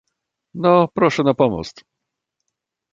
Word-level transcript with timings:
"No, 0.53 0.87
proszę 0.93 1.23
na 1.23 1.33
pomost!" 1.33 1.83